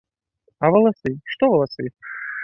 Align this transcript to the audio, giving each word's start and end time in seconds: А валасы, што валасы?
А 0.67 0.71
валасы, 0.75 1.11
што 1.33 1.43
валасы? 1.51 1.85